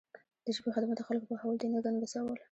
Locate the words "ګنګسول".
1.85-2.35